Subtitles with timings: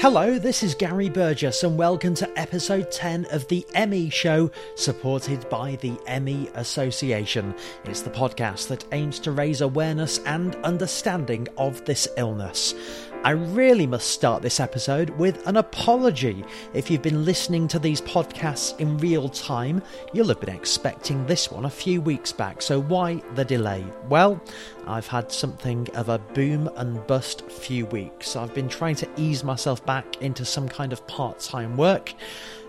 [0.00, 5.48] Hello, this is Gary Burgess, and welcome to episode 10 of The ME Show, supported
[5.48, 7.52] by the ME Association.
[7.84, 12.76] It's the podcast that aims to raise awareness and understanding of this illness.
[13.24, 16.44] I really must start this episode with an apology.
[16.72, 21.50] If you've been listening to these podcasts in real time, you'll have been expecting this
[21.50, 23.84] one a few weeks back, so why the delay?
[24.08, 24.40] Well,
[24.86, 28.36] I've had something of a boom and bust few weeks.
[28.36, 32.14] I've been trying to ease myself back into some kind of part time work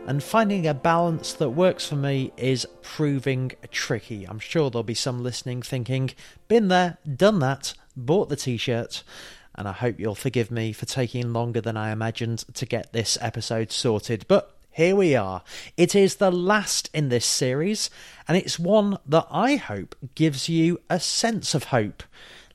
[0.08, 4.26] and finding a balance that works for me is proving tricky.
[4.28, 6.10] I'm sure there'll be some listening thinking,
[6.48, 9.04] been there, done that, bought the t shirt
[9.56, 13.18] and I hope you'll forgive me for taking longer than I imagined to get this
[13.22, 14.26] episode sorted.
[14.28, 15.44] But here we are.
[15.76, 17.90] It is the last in this series,
[18.28, 22.04] and it's one that I hope gives you a sense of hope.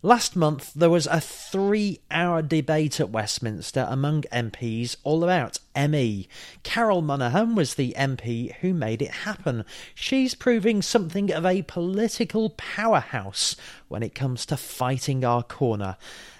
[0.05, 6.29] Last month, there was a three hour debate at Westminster among MPs all about ME.
[6.63, 9.65] Carol Monaghan was the MP who made it happen.
[9.95, 13.57] She's proving something of a political powerhouse
[13.89, 15.97] when it comes to fighting our corner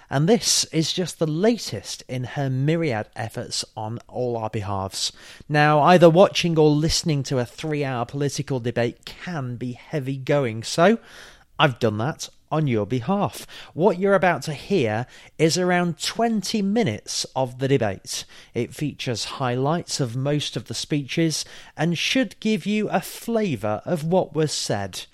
[0.09, 5.11] and this is just the latest in her myriad efforts on all our behalves.
[5.49, 10.63] Now, either watching or listening to a three hour political debate can be heavy going,
[10.63, 10.99] so
[11.57, 13.47] I've done that on your behalf.
[13.73, 18.25] What you're about to hear is around 20 minutes of the debate.
[18.53, 21.43] It features highlights of most of the speeches
[21.75, 25.05] and should give you a flavour of what was said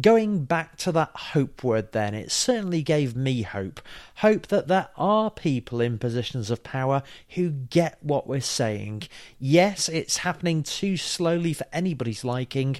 [0.00, 3.80] going back to that hope word, then, it certainly gave me hope.
[4.16, 9.04] Hope that there are people in positions of power who get what we're saying.
[9.38, 12.76] Yes, it's happening too slowly for anybody's liking,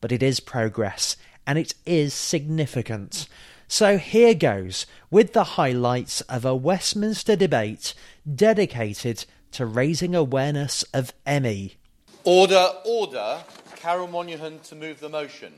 [0.00, 3.28] but it is progress, and it is significant.
[3.68, 7.94] So here goes with the highlights of a Westminster debate
[8.32, 11.74] dedicated to raising awareness of ME.
[12.24, 13.42] Order, order.
[13.74, 15.52] Carol Monaghan to move the motion.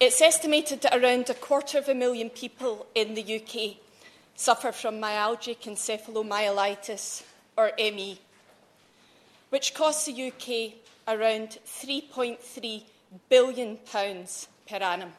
[0.00, 3.76] It's estimated that around a quarter of a million people in the UK
[4.34, 7.22] suffer from myalgic encephalomyelitis,
[7.58, 8.18] or ME,
[9.50, 10.72] which costs the UK
[11.06, 12.82] around £3.3
[13.28, 15.12] billion per annum.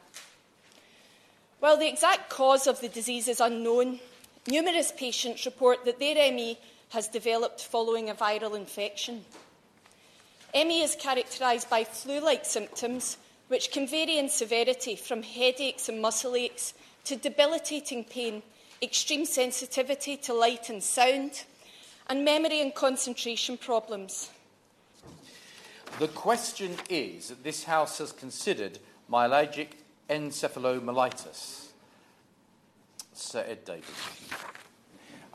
[1.60, 4.00] While the exact cause of the disease is unknown,
[4.48, 9.24] numerous patients report that their ME has developed following a viral infection.
[10.52, 13.16] ME is characterised by flu like symptoms
[13.52, 16.72] which can vary in severity from headaches and muscle aches
[17.04, 18.42] to debilitating pain,
[18.80, 21.44] extreme sensitivity to light and sound,
[22.06, 24.30] and memory and concentration problems.
[25.98, 28.78] The question is that this House has considered
[29.10, 29.68] myalgic
[30.08, 31.66] encephalomyelitis.
[33.12, 33.92] Sir Ed Davey.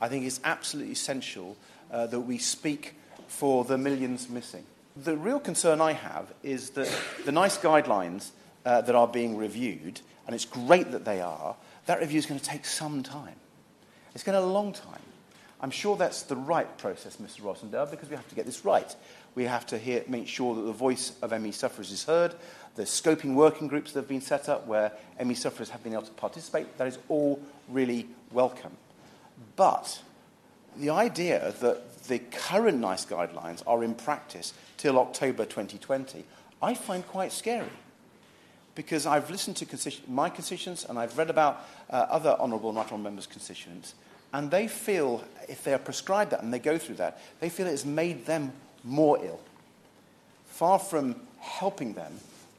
[0.00, 1.56] I think it's absolutely essential
[1.92, 2.96] uh, that we speak
[3.28, 4.64] for the millions missing.
[5.04, 6.92] The real concern I have is that
[7.24, 8.30] the NICE guidelines
[8.64, 11.54] uh, that are being reviewed, and it's great that they are,
[11.86, 13.36] that review is going to take some time.
[14.14, 15.00] It's going to a long time.
[15.60, 17.42] I'm sure that's the right process, Mr.
[17.42, 18.92] Rosindell, because we have to get this right.
[19.36, 22.34] We have to hear, make sure that the voice of ME sufferers is heard.
[22.74, 24.90] The scoping working groups that have been set up where
[25.24, 28.72] ME sufferers have been able to participate, that is all really welcome.
[29.54, 30.00] But
[30.78, 36.24] the idea that the current NICE guidelines are in practice till October 2020,
[36.62, 37.68] I find quite scary.
[38.74, 42.98] Because I've listened to my constituents and I've read about uh, other honourable and honourable
[42.98, 43.94] members' constituents,
[44.32, 47.66] and they feel, if they are prescribed that and they go through that, they feel
[47.66, 48.52] it has made them
[48.84, 49.40] more ill.
[50.46, 52.12] Far from helping them,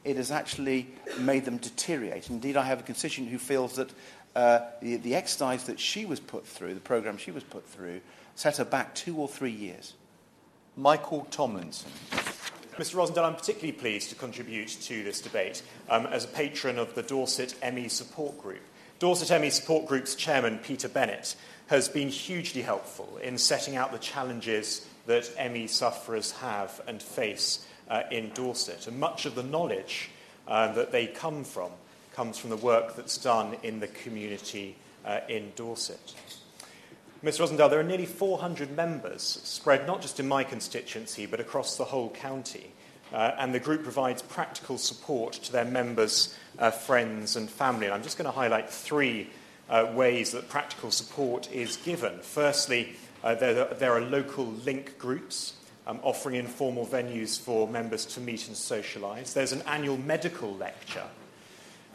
[0.04, 0.88] it has actually
[1.18, 2.30] made them deteriorate.
[2.30, 3.90] Indeed, I have a constituent who feels that
[4.36, 8.00] uh, the, the exercise that she was put through, the program she was put through,
[8.34, 9.94] set her back two or three years.
[10.76, 11.90] Michael Tomlinson.
[12.76, 12.94] Mr.
[12.94, 17.02] Rosindell, I'm particularly pleased to contribute to this debate um, as a patron of the
[17.02, 18.62] Dorset ME Support Group.
[19.00, 21.34] Dorset ME Support Group's chairman, Peter Bennett,
[21.66, 27.66] has been hugely helpful in setting out the challenges that ME sufferers have and face
[27.88, 28.86] uh, in Dorset.
[28.86, 30.10] And much of the knowledge
[30.46, 31.70] uh, that they come from
[32.14, 36.14] comes from the work that's done in the community uh, in Dorset.
[37.24, 37.46] Mr.
[37.46, 41.84] Rosindell, there are nearly 400 members spread not just in my constituency but across the
[41.84, 42.72] whole county.
[43.12, 47.86] Uh, and the group provides practical support to their members, uh, friends, and family.
[47.86, 49.28] And I'm just going to highlight three
[49.68, 52.20] uh, ways that practical support is given.
[52.20, 55.54] Firstly, uh, there, there, are local link groups
[55.86, 59.32] um, offering informal venues for members to meet and socialise.
[59.32, 61.06] There's an annual medical lecture.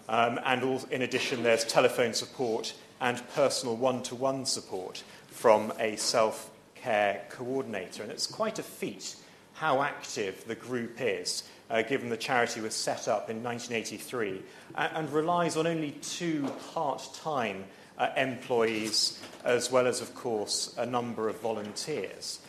[0.08, 5.74] Um, and all, in addition, there's telephone support and personal one to one support from
[5.80, 8.04] a self care coordinator.
[8.04, 9.16] And it's quite a feat
[9.54, 14.42] how active the group is, uh, given the charity was set up in 1983
[14.76, 17.64] and, and relies on only two part time
[17.98, 22.40] uh, employees, as well as, of course, a number of volunteers.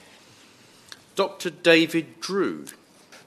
[1.15, 1.51] Dr.
[1.51, 2.67] David Drew.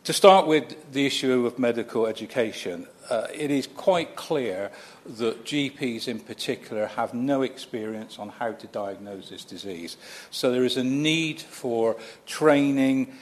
[0.04, 4.72] To start with the issue of medical education, uh, it is quite clear
[5.06, 9.98] that GPs in particular have no experience on how to diagnose this disease.
[10.32, 13.16] So there is a need for training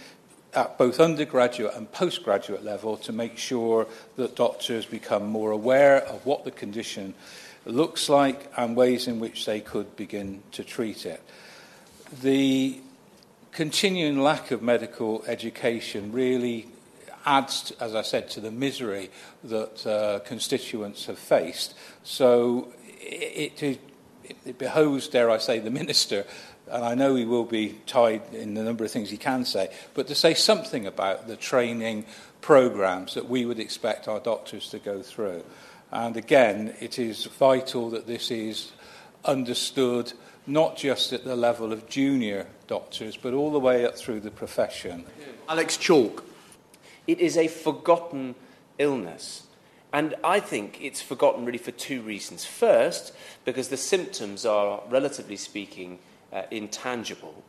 [0.53, 6.25] at both undergraduate and postgraduate level to make sure that doctors become more aware of
[6.25, 7.13] what the condition
[7.65, 11.21] looks like and ways in which they could begin to treat it.
[12.21, 12.79] The
[13.51, 16.67] continuing lack of medical education really
[17.27, 19.11] adds, as I said, to the misery
[19.43, 21.75] that uh, constituents have faced.
[22.03, 23.81] So it, it,
[24.45, 26.25] it behoves, dare I say, the minister,
[26.71, 29.69] and I know he will be tied in the number of things he can say,
[29.93, 32.05] but to say something about the training
[32.41, 35.43] programs that we would expect our doctors to go through.
[35.91, 38.71] And again, it is vital that this is
[39.25, 40.13] understood
[40.45, 44.31] not just at the level of junior doctors, but all the way up through the
[44.31, 45.05] profession.
[45.49, 46.23] Alex Chalk.
[47.07, 48.35] It is a forgotten
[48.77, 49.47] illness.
[49.93, 52.45] And I think it's forgotten really for two reasons.
[52.45, 53.13] First,
[53.45, 55.99] because the symptoms are, relatively speaking,
[56.33, 57.43] uh, intangible.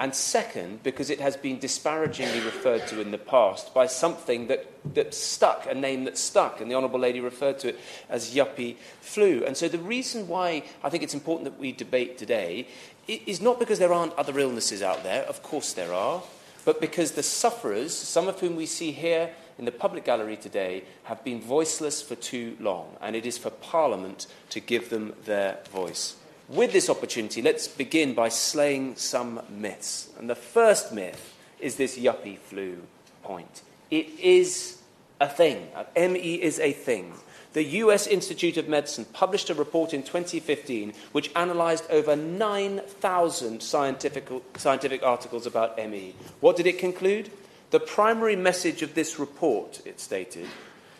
[0.00, 4.66] And second, because it has been disparagingly referred to in the past by something that,
[4.94, 8.76] that stuck, a name that stuck, and the Honourable Lady referred to it as yuppie
[9.00, 9.44] flu.
[9.44, 12.66] And so the reason why I think it's important that we debate today
[13.06, 16.22] is not because there aren't other illnesses out there, of course there are,
[16.64, 20.84] but because the sufferers, some of whom we see here in the public gallery today,
[21.04, 25.58] have been voiceless for too long, and it is for Parliament to give them their
[25.70, 26.16] voice.
[26.48, 30.10] With this opportunity, let's begin by slaying some myths.
[30.18, 32.82] And the first myth is this yuppie flu
[33.22, 33.62] point.
[33.90, 34.78] It is
[35.20, 35.68] a thing.
[35.96, 37.12] ME is a thing.
[37.52, 44.28] The US Institute of Medicine published a report in 2015 which analysed over 9,000 scientific,
[44.56, 46.14] scientific articles about ME.
[46.40, 47.30] What did it conclude?
[47.70, 50.46] The primary message of this report, it stated,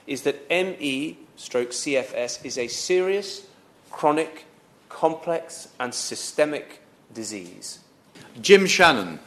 [0.07, 3.47] is that ME stroke CFS is a serious,
[3.91, 4.45] chronic,
[4.89, 6.83] complex, and systemic
[7.15, 7.81] disease.
[8.41, 9.21] Jim Shannon.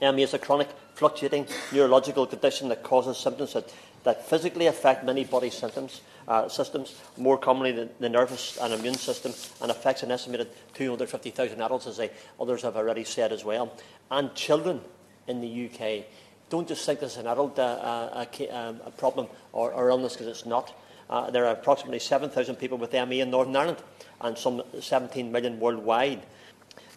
[0.00, 3.72] ME is a chronic, fluctuating neurological condition that causes symptoms that,
[4.04, 8.94] that physically affect many body symptoms uh, systems, more commonly the, the, nervous and immune
[8.94, 9.32] system,
[9.62, 12.00] and affects an estimated 250,000 adults, as
[12.40, 13.72] others have already said as well.
[14.10, 14.80] And children
[15.28, 16.06] in the UK.
[16.48, 20.12] Don't just think this is an adult uh, uh, um, a problem or, or illness
[20.12, 20.72] because it's not.
[21.08, 23.78] Uh, there are approximately 7,000 people with ME in Northern Ireland
[24.20, 26.22] and some 17 million worldwide.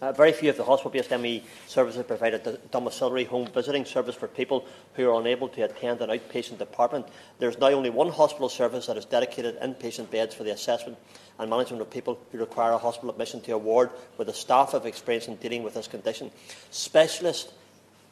[0.01, 4.29] Uh, very few of the hospital-based ME services provide a domiciliary home visiting service for
[4.29, 7.05] people who are unable to attend an outpatient department.
[7.39, 10.97] There is now only one hospital service that has dedicated inpatient beds for the assessment
[11.37, 14.71] and management of people who require a hospital admission to a ward where the staff
[14.71, 16.31] have experience in dealing with this condition.
[16.71, 17.51] Specialist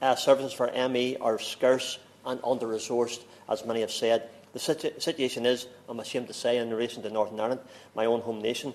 [0.01, 4.29] uh, services for ME are scarce and under-resourced, as many have said.
[4.51, 7.61] The situ- situation is, I'm ashamed to say, in relation to Northern Ireland,
[7.95, 8.73] my own home nation,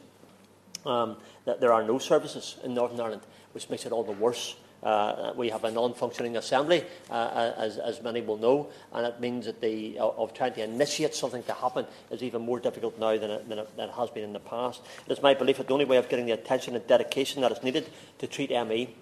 [0.87, 3.23] um, that there are no services in Northern Ireland,
[3.53, 4.57] which makes it all the worse.
[4.83, 9.47] Uh, we have a non-functioning assembly, uh, as, as, many will know, and it means
[9.47, 13.31] that the of trying to initiate something to happen is even more difficult now than
[13.31, 14.81] it, than, it, than it, has been in the past.
[15.07, 17.53] It is my belief that the only way of getting the attention and dedication that
[17.53, 18.93] is needed to treat ME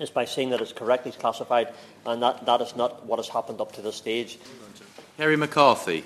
[0.00, 1.72] is by seeing that it's correctly classified,
[2.06, 4.36] and that, that is not what has happened up to this stage.
[5.16, 6.04] Kerry McCarthy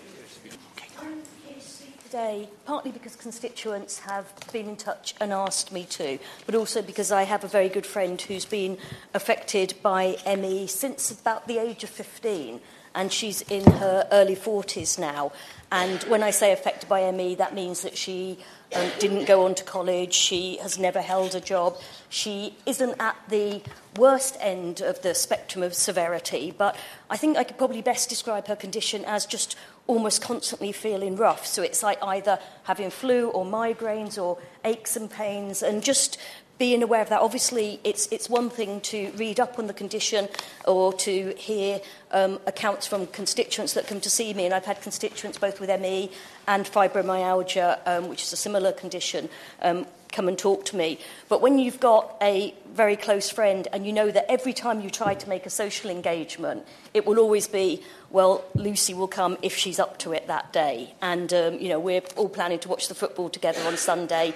[2.08, 7.12] today, partly because constituents have been in touch and asked me to, but also because
[7.12, 8.78] I have a very good friend who's been
[9.12, 12.60] affected by ME since about the age of 15,
[12.94, 15.32] and she's in her early 40s now.
[15.70, 18.38] And when I say affected by ME, that means that she
[18.74, 21.76] um, didn't go on to college, she has never held a job,
[22.08, 23.60] she isn't at the
[23.98, 26.74] worst end of the spectrum of severity, but
[27.10, 29.56] I think I could probably best describe her condition as just
[29.88, 31.44] almost constantly feeling rough.
[31.44, 36.18] So it's like either having flu or migraines or aches and pains and just
[36.58, 37.20] being aware of that.
[37.20, 40.28] Obviously, it's, it's one thing to read up on the condition
[40.66, 41.80] or to hear
[42.10, 44.44] um, accounts from constituents that come to see me.
[44.44, 46.10] And I've had constituents both with ME
[46.46, 49.28] and fibromyalgia, um, which is a similar condition,
[49.62, 50.98] um, come and talk to me.
[51.28, 54.90] But when you've got a very close friend and you know that every time you
[54.90, 59.56] try to make a social engagement, it will always be, well, Lucy will come if
[59.56, 60.94] she's up to it that day.
[61.02, 64.34] And, um, you know, we're all planning to watch the football together on Sunday.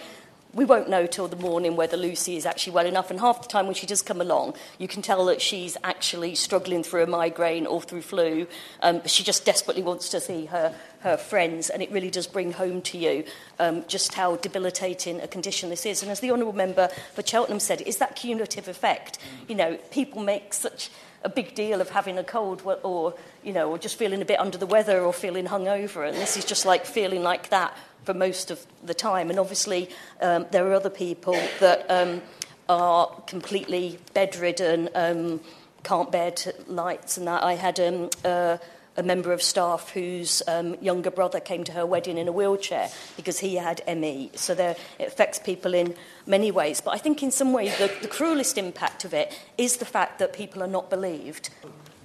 [0.55, 3.11] We won't know till the morning whether Lucy is actually well enough.
[3.11, 6.35] And half the time when she does come along, you can tell that she's actually
[6.35, 8.47] struggling through a migraine or through flu.
[8.83, 12.53] Um, she just desperately wants to see her, her friends, and it really does bring
[12.53, 13.25] home to you
[13.59, 16.03] um, just how debilitating a condition this is.
[16.03, 19.19] And as the Honourable Member for Cheltenham said, is that cumulative effect.
[19.49, 20.91] You know, people make such
[21.25, 24.41] a big deal of having a cold or, you know, or just feeling a bit
[24.41, 26.07] under the weather or feeling hungover.
[26.07, 29.31] And this is just like feeling like that for most of the time.
[29.31, 29.89] And obviously,
[30.21, 32.23] um, there are other people that um,
[32.69, 35.41] are completely bedridden, um,
[35.83, 36.33] can't bear
[36.67, 37.43] lights, and that.
[37.43, 38.59] I had um, uh,
[38.97, 42.91] a member of staff whose um, younger brother came to her wedding in a wheelchair
[43.17, 44.31] because he had ME.
[44.35, 45.95] So there, it affects people in
[46.27, 46.81] many ways.
[46.81, 50.19] But I think in some ways the, the cruelest impact of it is the fact
[50.19, 51.51] that people are not believed.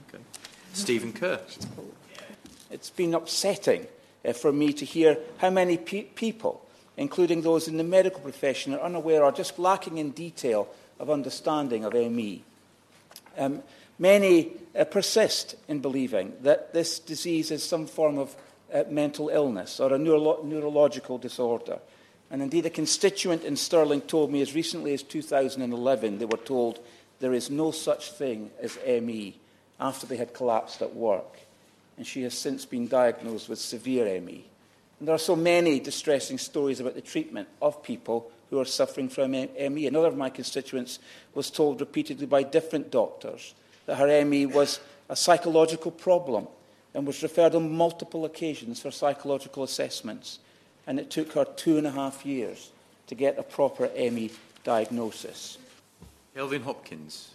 [0.08, 0.24] Okay.
[0.74, 1.42] Stephen Kerr.
[2.70, 3.88] It's been upsetting
[4.26, 6.66] uh, for me to hear how many pe- people,
[6.96, 10.68] including those in the medical profession, are unaware or just lacking in detail
[11.00, 12.44] of understanding of ME.
[13.38, 13.62] Um,
[14.00, 18.36] many uh, persist in believing that this disease is some form of
[18.74, 21.80] uh, mental illness or a neuro- neurological disorder.
[22.30, 26.80] And indeed, a constituent in Stirling told me as recently as 2011 they were told
[27.20, 29.40] there is no such thing as ME
[29.80, 31.40] after they had collapsed at work
[31.98, 34.46] and she has since been diagnosed with severe ME.
[35.00, 39.10] And there are so many distressing stories about the treatment of people who are suffering
[39.10, 39.88] from ME.
[39.88, 41.00] Another of my constituents
[41.34, 43.54] was told repeatedly by different doctors
[43.88, 44.80] that her ME was
[45.10, 46.48] a psychological problem
[46.94, 50.40] and was referred on multiple occasions for psychological assessments.
[50.86, 52.72] And it took her two and a half years
[53.08, 54.32] to get a proper ME
[54.64, 55.58] diagnosis.
[56.36, 57.32] Kelvin Hopkins.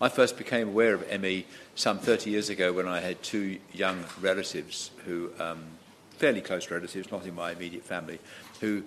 [0.00, 1.46] I first became aware of ME
[1.76, 5.62] some 30 years ago when I had two young relatives who, um,
[6.18, 8.18] fairly close relatives, not in my immediate family,
[8.60, 8.82] who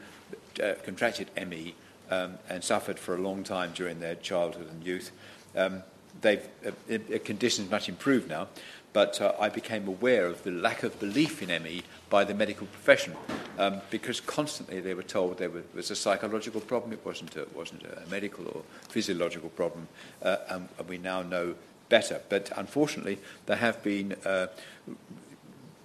[0.61, 1.75] uh, contracted ME
[2.11, 5.11] um, and suffered for a long time during their childhood and youth.
[5.55, 5.83] Um,
[6.21, 8.47] they've, uh, conditions much improved now,
[8.93, 12.67] but uh, I became aware of the lack of belief in ME by the medical
[12.67, 13.15] profession
[13.59, 17.83] um, because constantly they were told there was a psychological problem, it wasn't a, wasn't
[17.83, 19.87] a medical or physiological problem,
[20.23, 21.55] uh, and we now know
[21.89, 22.21] better.
[22.29, 24.47] But unfortunately, there have been uh,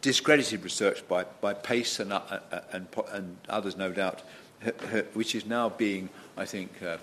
[0.00, 4.22] discredited research by, by Pace and, uh, uh and, and, others, no doubt,
[5.12, 6.98] which is now being, I think, uh,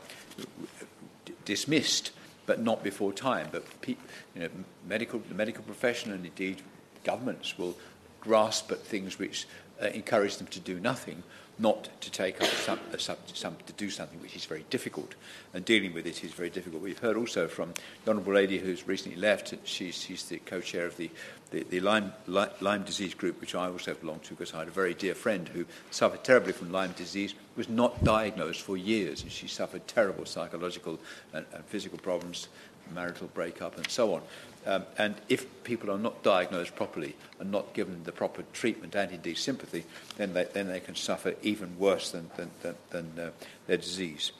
[1.46, 2.12] dismissed
[2.50, 3.48] but not before time.
[3.52, 3.96] But you
[4.36, 4.50] know,
[4.88, 6.64] medical, the medical profession and indeed
[7.04, 7.78] governments will
[8.22, 9.46] grasp at things which
[9.80, 11.22] uh, encourage them to do nothing
[11.60, 15.16] not to take up some, uh, some, some, to do something which is very difficult.
[15.54, 16.82] And dealing with it is very difficult.
[16.82, 17.74] We've heard also from
[18.06, 21.12] the Honourable Lady who's recently left, she's, she's the co-chair of the,
[21.52, 24.72] the, the Lyme, Lyme disease group, which I also belong to because I had a
[24.72, 29.32] very dear friend who suffered terribly from Lyme disease, was not diagnosed for years, and
[29.32, 30.98] she suffered terrible psychological
[31.34, 32.48] and, and physical problems,
[32.94, 34.22] marital breakup, and so on.
[34.66, 39.12] Um, and if people are not diagnosed properly and not given the proper treatment and
[39.12, 39.86] indeed sympathy,
[40.18, 43.32] then they, then they can suffer even worse than, than, than, than uh,
[43.68, 44.32] their disease.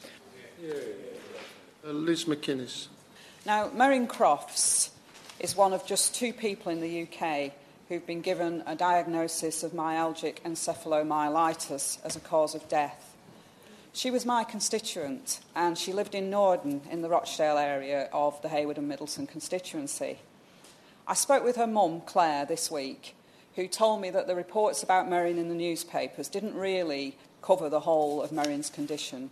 [0.62, 2.88] Uh, Liz McInnes.
[3.46, 4.92] Now, Merryn Crofts
[5.40, 7.54] is one of just two people in the UK
[7.88, 13.16] who've been given a diagnosis of myalgic encephalomyelitis as a cause of death.
[13.92, 18.50] She was my constituent, and she lived in Norden in the Rochdale area of the
[18.50, 20.20] Heywood and Middleton constituency.
[21.08, 23.16] I spoke with her mum, Claire, this week,
[23.56, 27.80] who told me that the reports about Merryn in the newspapers didn't really cover the
[27.80, 29.32] whole of Merryn's condition.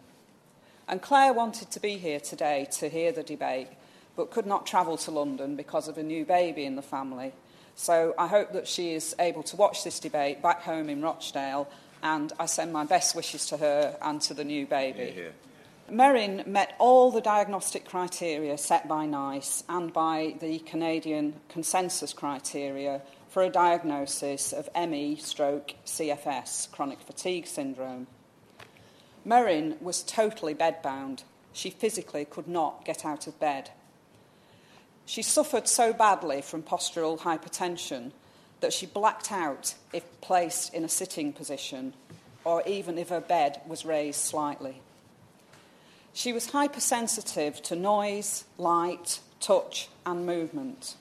[0.87, 3.67] And Claire wanted to be here today to hear the debate,
[4.15, 7.31] but could not travel to London because of a new baby in the family.
[7.75, 11.69] So I hope that she is able to watch this debate back home in Rochdale
[12.03, 15.13] and I send my best wishes to her and to the new baby.
[15.15, 15.29] Yeah, yeah.
[15.89, 23.01] Merryn met all the diagnostic criteria set by NICE and by the Canadian consensus criteria
[23.29, 28.07] for a diagnosis of ME stroke CFS, chronic fatigue syndrome.
[29.25, 31.23] Merryn was totally bedbound.
[31.53, 33.71] She physically could not get out of bed.
[35.05, 38.11] She suffered so badly from postural hypertension
[38.59, 41.93] that she blacked out if placed in a sitting position
[42.43, 44.81] or even if her bed was raised slightly.
[46.13, 50.95] She was hypersensitive to noise, light, touch, and movement.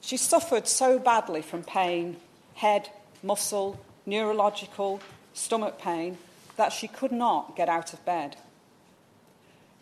[0.00, 2.16] She suffered so badly from pain,
[2.54, 2.88] head,
[3.22, 5.00] muscle, neurological,
[5.34, 6.18] stomach pain,
[6.56, 8.36] that she could not get out of bed.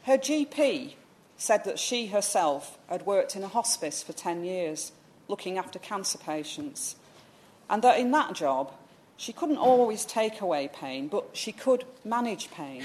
[0.02, 0.95] Her GP
[1.38, 4.92] said that she herself had worked in a hospice for 10 years
[5.28, 6.97] looking after cancer patients,
[7.68, 8.73] and that in that job
[9.16, 12.83] She couldn't always take away pain, but she could manage pain.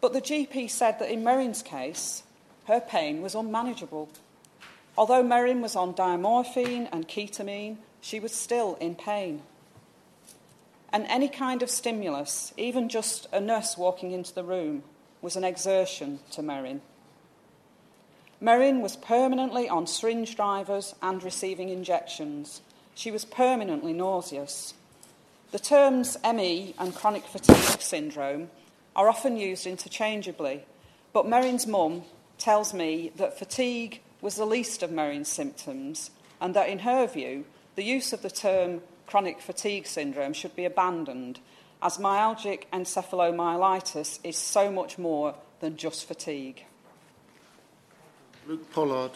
[0.00, 2.22] But the GP said that in Merryn's case,
[2.66, 4.10] her pain was unmanageable.
[4.96, 9.42] Although Merryn was on diamorphine and ketamine, she was still in pain.
[10.92, 14.82] And any kind of stimulus, even just a nurse walking into the room,
[15.22, 16.80] was an exertion to Merryn.
[18.40, 22.60] Merryn was permanently on syringe drivers and receiving injections.
[22.94, 24.74] She was permanently nauseous.
[25.50, 28.50] The terms ME and chronic fatigue syndrome
[28.94, 30.64] are often used interchangeably,
[31.12, 32.04] but Merryn's mum
[32.38, 37.44] tells me that fatigue was the least of Merryn's symptoms and that, in her view,
[37.74, 41.40] the use of the term chronic fatigue syndrome should be abandoned,
[41.82, 46.64] as myalgic encephalomyelitis is so much more than just fatigue.
[48.48, 49.10] Luke Pollard.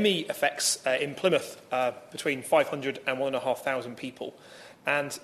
[0.00, 4.32] ME affects uh, in Plymouth uh, between 500 and 1,500 people.
[4.86, 5.18] And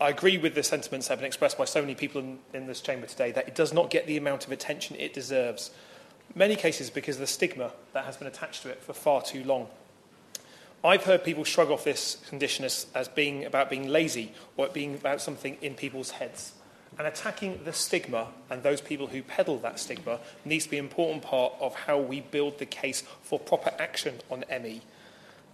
[0.00, 2.68] I agree with the sentiments that have been expressed by so many people in, in
[2.68, 5.72] this chamber today that it does not get the amount of attention it deserves.
[6.36, 9.42] Many cases because of the stigma that has been attached to it for far too
[9.42, 9.66] long.
[10.84, 14.72] I've heard people shrug off this condition as, as being about being lazy or it
[14.72, 16.52] being about something in people's heads.
[16.98, 20.84] And attacking the stigma and those people who peddle that stigma needs to be an
[20.84, 24.80] important part of how we build the case for proper action on ME.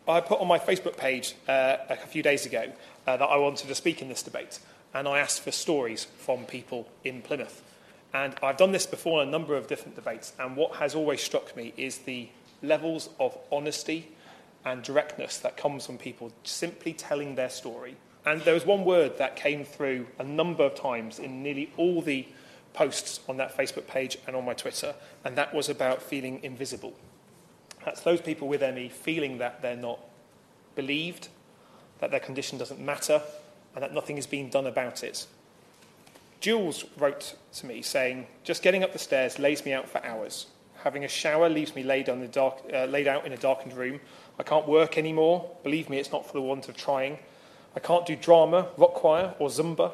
[0.08, 2.72] I put on my Facebook page uh, a few days ago
[3.06, 4.58] uh, that I wanted to speak in this debate,
[4.92, 7.62] and I asked for stories from people in Plymouth.
[8.12, 11.22] And I've done this before in a number of different debates, and what has always
[11.22, 12.28] struck me is the
[12.62, 14.08] levels of honesty
[14.64, 17.96] and directness that comes from people simply telling their story.
[18.26, 22.02] And there was one word that came through a number of times in nearly all
[22.02, 22.26] the
[22.74, 26.94] posts on that Facebook page and on my Twitter, and that was about feeling invisible.
[27.84, 30.00] That's those people with ME feeling that they're not
[30.74, 31.28] believed,
[31.98, 33.22] that their condition doesn't matter,
[33.74, 35.26] and that nothing is being done about it.
[36.40, 40.46] Jules wrote to me saying, Just getting up the stairs lays me out for hours.
[40.82, 44.00] Having a shower leaves me laid, dark, uh, laid out in a darkened room.
[44.38, 45.50] I can't work anymore.
[45.62, 47.18] Believe me, it's not for the want of trying.
[47.74, 49.92] I can't do drama, rock choir, or Zumba.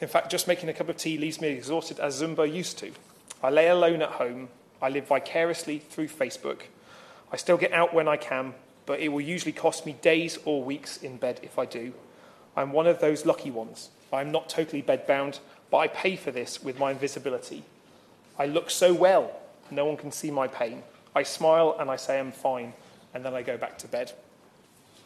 [0.00, 2.92] In fact, just making a cup of tea leaves me exhausted as Zumba used to.
[3.42, 4.48] I lay alone at home.
[4.80, 6.62] I live vicariously through Facebook.
[7.30, 8.54] I still get out when I can,
[8.86, 11.92] but it will usually cost me days or weeks in bed if I do.
[12.56, 13.90] I'm one of those lucky ones.
[14.12, 17.64] I'm not totally bedbound, but I pay for this with my invisibility.
[18.38, 19.32] I look so well,
[19.70, 20.82] no one can see my pain.
[21.14, 22.72] I smile and I say I'm fine,
[23.12, 24.12] and then I go back to bed.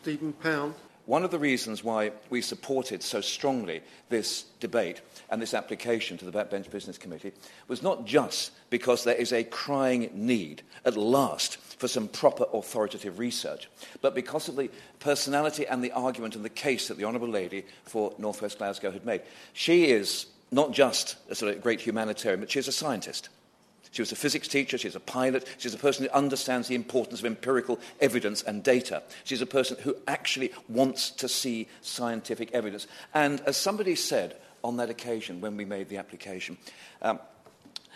[0.03, 0.75] Stephen Pound.
[1.07, 6.25] One of the reasons why we supported so strongly this debate and this application to
[6.25, 7.33] the Backbench Business Committee
[7.67, 13.19] was not just because there is a crying need, at last, for some proper authoritative
[13.19, 13.69] research,
[14.01, 17.65] but because of the personality and the argument and the case that the Honourable Lady
[17.85, 19.23] for North West Glasgow had made.
[19.53, 23.29] She is not just a sort of great humanitarian, but she is a scientist.
[23.93, 27.21] She was a physics teacher, she's a pilot, she's a person who understands the importance
[27.21, 29.03] of empirical evidence and data.
[29.23, 32.87] She's a person who actually wants to see scientific evidence.
[33.13, 36.57] And as somebody said on that occasion when we made the application,
[37.03, 37.21] um,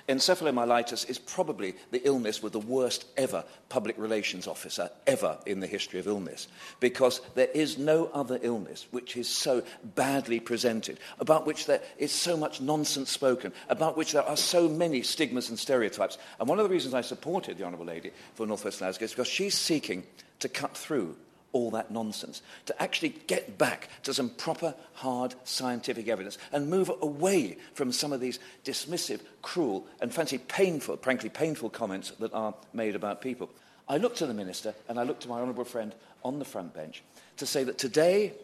[0.09, 5.67] Encephalomyelitis is probably the illness with the worst ever public relations officer ever in the
[5.67, 6.47] history of illness
[6.79, 9.63] because there is no other illness which is so
[9.97, 14.69] badly presented, about which there is so much nonsense spoken, about which there are so
[14.69, 16.19] many stigmas and stereotypes.
[16.39, 19.11] And one of the reasons I supported the Honourable Lady for North West Glasgow is
[19.11, 20.05] because she's seeking
[20.39, 21.17] to cut through
[21.57, 26.91] all that nonsense, to actually get back to some proper, hard scientific evidence and move
[27.01, 32.55] away from some of these dismissive, cruel, and frankly painful, frankly painful comments that are
[32.75, 33.49] made about people.
[33.89, 36.75] I look to the Minister and I look to my honourable friend on the front
[36.75, 37.03] bench
[37.39, 38.35] to say that today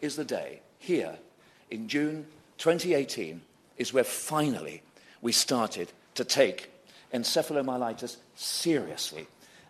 [0.00, 1.16] is the day, here
[1.70, 2.26] in June
[2.58, 3.40] 2018,
[3.78, 4.82] is where finally
[5.22, 6.70] we started to take
[7.14, 9.26] encephalomyelitis seriously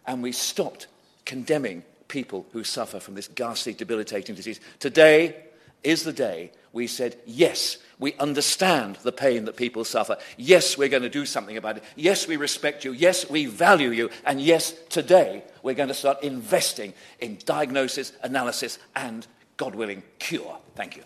[0.07, 0.87] and we stopped
[1.27, 4.61] condemning people who suffer from this ghastly, debilitating disease.
[4.79, 5.37] Today
[5.83, 10.19] is the day we said, yes, we understand the pain that people suffer.
[10.37, 11.85] Yes, we're going to do something about it.
[11.95, 12.93] Yes, we respect you.
[12.93, 14.11] Yes, we value you.
[14.25, 20.59] And yes, today we're going to start investing in diagnosis, analysis, and, God willing, cure.
[20.75, 21.03] Thank you.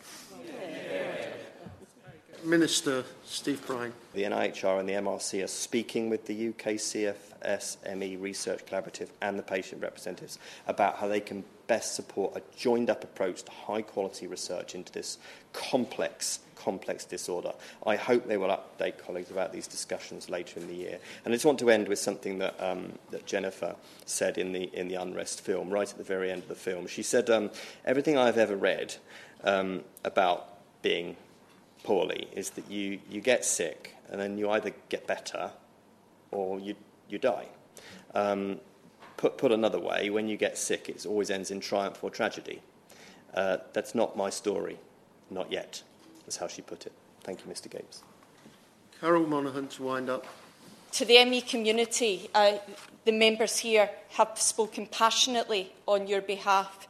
[2.45, 3.93] Minister Steve Brine.
[4.15, 9.43] The NIHR and the MRC are speaking with the UK CFSME Research Collaborative and the
[9.43, 14.27] patient representatives about how they can best support a joined up approach to high quality
[14.27, 15.19] research into this
[15.53, 17.53] complex complex disorder.
[17.87, 20.99] I hope they will update colleagues about these discussions later in the year.
[21.25, 24.65] And I just want to end with something that, um, that Jennifer said in the,
[24.79, 26.87] in the Unrest film, right at the very end of the film.
[26.87, 27.51] She said, um,
[27.87, 28.97] Everything I've ever read
[29.43, 30.49] um, about
[30.83, 31.17] being
[31.83, 35.51] poorly is that you, you get sick and then you either get better
[36.31, 36.75] or you,
[37.09, 37.47] you die.
[38.15, 38.61] Um,
[39.17, 42.61] put, put another way, when you get sick, it always ends in triumph or tragedy.
[43.35, 44.79] Uh, that's not my story,
[45.31, 45.83] not yet,
[46.27, 46.93] is how she put it.
[47.23, 47.71] Thank you, Mr.
[47.71, 48.03] Gapes.
[49.01, 50.27] Carol Monaghan to wind up.
[50.93, 52.59] To the ME community, uh,
[53.05, 56.89] the members here have spoken passionately on your behalf.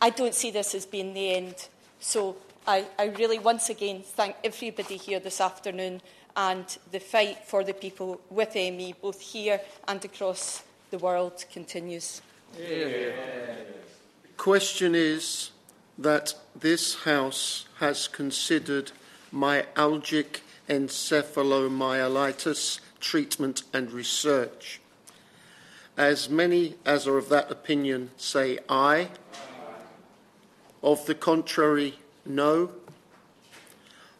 [0.00, 1.68] I don't see this as being the end.
[2.00, 2.36] So
[2.68, 6.02] I, I really once again thank everybody here this afternoon
[6.36, 12.20] and the fight for the people with ME, both here and across the world, continues.
[12.60, 13.12] Yeah.
[14.36, 15.52] Question is
[15.96, 18.92] that this House has considered
[19.34, 24.82] myalgic encephalomyelitis treatment and research.
[25.96, 29.08] As many as are of that opinion say aye.
[30.82, 31.94] Of the contrary,
[32.28, 32.70] no.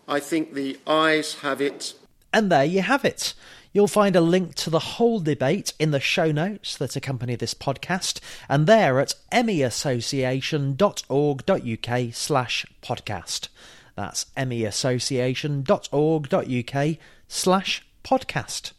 [0.09, 1.92] I think the ayes have it.
[2.33, 3.35] And there you have it.
[3.73, 7.53] You'll find a link to the whole debate in the show notes that accompany this
[7.53, 8.18] podcast,
[8.49, 13.49] and there at meassociation.org.uk slash podcast.
[13.94, 16.97] That's meassociation.org.uk
[17.29, 18.73] slash podcast.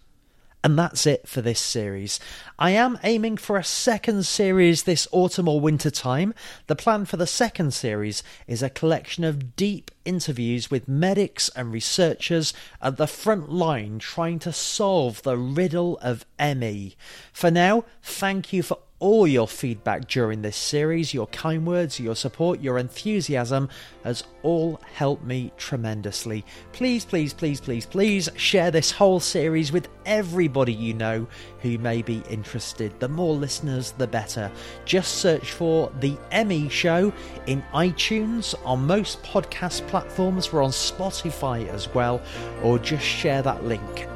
[0.61, 2.19] And that's it for this series.
[2.57, 6.33] I am aiming for a second series this autumn or winter time.
[6.67, 11.71] The plan for the second series is a collection of deep interviews with medics and
[11.71, 16.95] researchers at the front line trying to solve the riddle of ME.
[17.31, 21.13] For now, thank you for all your feedback during this series.
[21.13, 23.69] Your kind words, your support, your enthusiasm
[24.03, 26.45] has all helped me tremendously.
[26.71, 31.27] Please, please, please, please, please share this whole series with everybody you know
[31.62, 32.97] who may be interested.
[32.99, 34.51] The more listeners, the better.
[34.85, 37.13] Just search for The ME Show
[37.47, 42.21] in iTunes, on most podcast platforms, we're on Spotify as well,
[42.63, 44.07] or just share that link,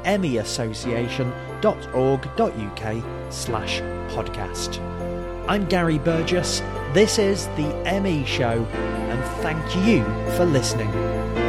[1.64, 3.80] meassociation.org.uk slash
[4.14, 4.78] podcast.
[5.48, 6.60] I'm Gary Burgess.
[6.92, 10.04] This is The ME Show, and thank you
[10.36, 11.43] for listening.